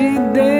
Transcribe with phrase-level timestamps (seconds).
[0.00, 0.50] de Deus.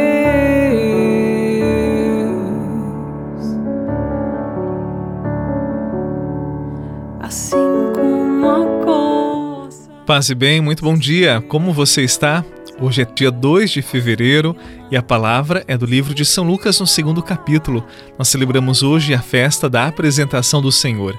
[7.20, 7.56] Assim
[7.95, 9.88] como a coça.
[10.05, 11.41] Paz e bem, muito bom dia.
[11.48, 12.45] Como você está?
[12.79, 14.55] Hoje é dia 2 de fevereiro
[14.91, 17.84] e a palavra é do livro de São Lucas, no segundo capítulo.
[18.18, 21.18] Nós celebramos hoje a festa da apresentação do Senhor.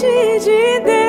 [0.00, 0.40] céu.
[0.40, 0.99] sede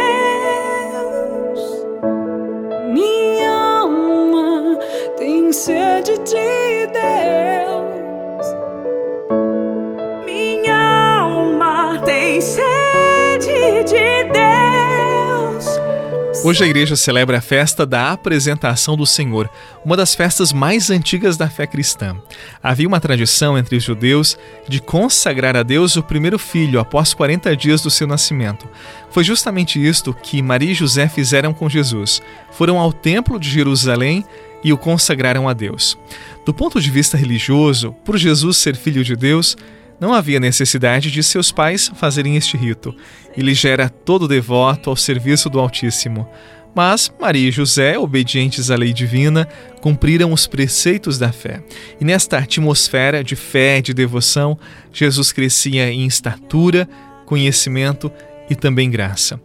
[16.44, 19.47] Hoje a igreja celebra a festa da apresentação do Senhor,
[19.85, 22.18] uma das festas mais antigas da fé cristã.
[22.63, 24.35] Havia uma tradição entre os judeus
[24.68, 28.68] de consagrar a Deus o primeiro filho após 40 dias do seu nascimento.
[29.12, 32.24] Foi justamente isto que Maria e José fizeram com Jesus.
[32.52, 34.25] Foram ao templo de Jerusalém
[34.63, 35.96] e o consagraram a Deus.
[36.44, 39.56] Do ponto de vista religioso, por Jesus ser filho de Deus,
[40.02, 42.94] não havia necessidade de seus pais fazerem este rito.
[43.38, 46.28] Ele já era todo devoto ao serviço do Altíssimo.
[46.74, 49.48] Mas Maria e José, obedientes à lei divina,
[49.80, 51.62] cumpriram os preceitos da fé.
[52.00, 54.58] E nesta atmosfera de fé e de devoção,
[54.92, 56.90] Jesus crescia em estatura,
[57.26, 58.12] conhecimento
[58.50, 59.40] e também graça.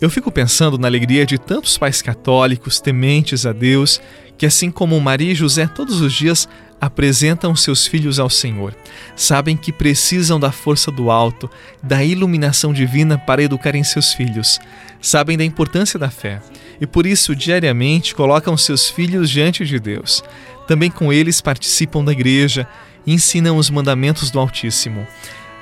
[0.00, 4.00] Eu fico pensando na alegria de tantos pais católicos tementes a Deus
[4.36, 6.48] que, assim como Maria e José todos os dias
[6.80, 8.74] apresentam seus filhos ao Senhor.
[9.16, 11.50] Sabem que precisam da força do alto,
[11.82, 14.60] da iluminação divina para educarem seus filhos.
[15.00, 16.40] Sabem da importância da fé
[16.80, 20.22] e por isso diariamente colocam seus filhos diante de Deus.
[20.66, 22.66] Também com eles participam da igreja
[23.06, 25.06] e ensinam os mandamentos do Altíssimo.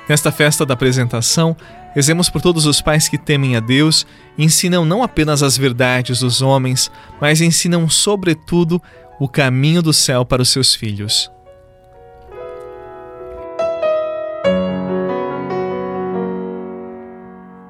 [0.07, 1.55] Nesta festa da apresentação,
[1.93, 4.05] rezemos por todos os pais que temem a Deus
[4.37, 8.81] ensinam não apenas as verdades dos homens, mas ensinam, sobretudo,
[9.19, 11.31] o caminho do céu para os seus filhos.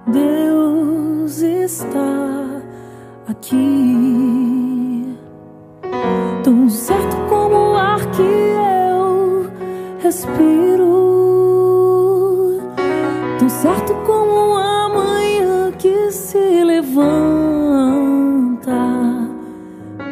[0.07, 2.61] Deus está
[3.27, 3.95] aqui,
[6.43, 9.49] tão certo como o ar que eu
[9.99, 10.97] respiro.
[13.39, 17.07] Tão certo como a manhã que se levanta,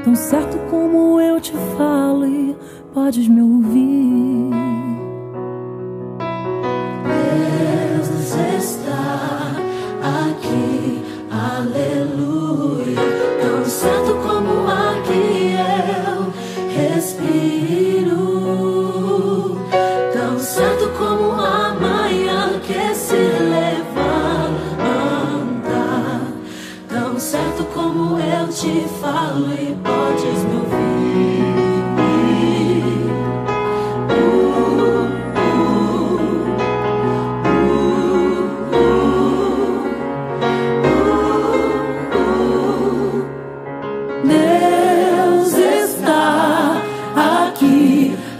[0.03, 1.04] tão certo como
[1.35, 2.55] eu te falo e
[2.93, 3.94] podes me ouvir.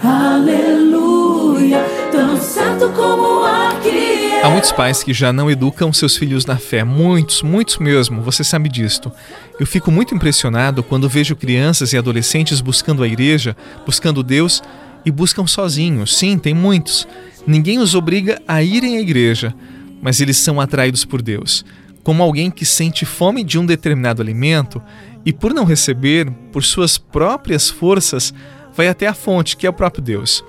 [0.05, 4.41] Aleluia, tão certo como aqui.
[4.43, 8.43] Há muitos pais que já não educam seus filhos na fé, muitos, muitos mesmo, você
[8.43, 9.11] sabe disto.
[9.59, 14.61] Eu fico muito impressionado quando vejo crianças e adolescentes buscando a igreja, buscando Deus
[15.03, 16.15] e buscam sozinhos.
[16.15, 17.07] Sim, tem muitos.
[17.47, 19.53] Ninguém os obriga a irem à igreja,
[20.01, 21.65] mas eles são atraídos por Deus.
[22.03, 24.81] Como alguém que sente fome de um determinado alimento
[25.25, 28.31] e, por não receber, por suas próprias forças,
[28.75, 30.43] vai até a fonte, que é o próprio Deus.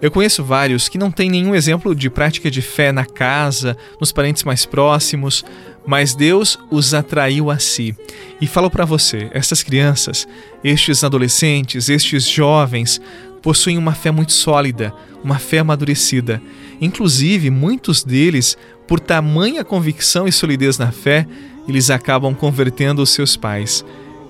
[0.00, 4.10] Eu conheço vários que não têm nenhum exemplo de prática de fé na casa, nos
[4.10, 5.44] parentes mais próximos,
[5.86, 7.94] mas Deus os atraiu a si.
[8.40, 10.26] E falo para você, essas crianças,
[10.64, 13.00] estes adolescentes, estes jovens,
[13.42, 14.92] possuem uma fé muito sólida,
[15.22, 16.40] uma fé amadurecida.
[16.80, 18.56] Inclusive, muitos deles,
[18.86, 21.26] por tamanha convicção e solidez na fé,
[21.68, 23.84] eles acabam convertendo os seus pais.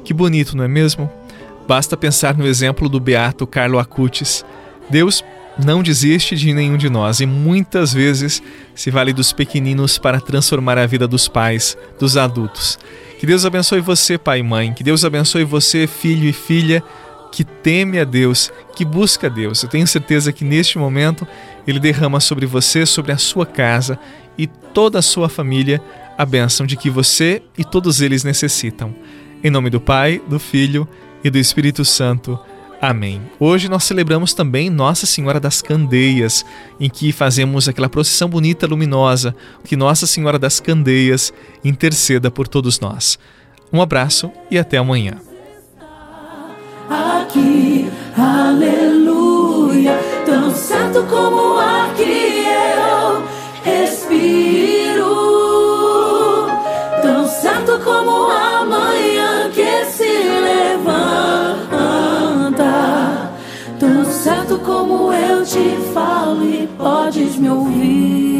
[0.04, 1.10] Que bonito, não é mesmo?
[1.70, 4.44] Basta pensar no exemplo do beato Carlo Acutis.
[4.90, 5.22] Deus
[5.56, 8.42] não desiste de nenhum de nós e muitas vezes
[8.74, 12.76] se vale dos pequeninos para transformar a vida dos pais, dos adultos.
[13.20, 14.72] Que Deus abençoe você, pai e mãe.
[14.72, 16.82] Que Deus abençoe você, filho e filha,
[17.30, 19.62] que teme a Deus, que busca a Deus.
[19.62, 21.24] Eu tenho certeza que neste momento
[21.68, 23.96] Ele derrama sobre você, sobre a sua casa
[24.36, 25.80] e toda a sua família
[26.18, 28.92] a bênção de que você e todos eles necessitam.
[29.42, 30.88] Em nome do Pai, do Filho
[31.22, 32.38] e do Espírito Santo.
[32.80, 33.20] Amém.
[33.38, 36.46] Hoje nós celebramos também Nossa Senhora das Candeias,
[36.78, 41.30] em que fazemos aquela procissão bonita, luminosa, que Nossa Senhora das Candeias
[41.62, 43.18] interceda por todos nós.
[43.70, 45.18] Um abraço e até amanhã.
[46.88, 51.79] Aqui, aleluia, tão certo como o
[65.40, 68.39] eu te falo e podes me ouvir.